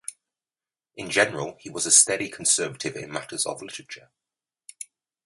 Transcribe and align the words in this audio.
In 0.95 1.11
general 1.11 1.57
he 1.59 1.69
was 1.69 1.85
a 1.85 1.91
steady 1.91 2.27
conservative 2.27 2.95
in 2.95 3.11
matters 3.13 3.45
of 3.45 3.61
literature. 3.61 4.09